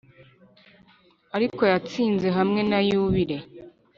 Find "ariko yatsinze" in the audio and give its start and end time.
1.35-2.27